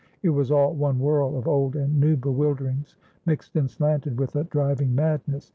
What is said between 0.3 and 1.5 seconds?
was all one whirl of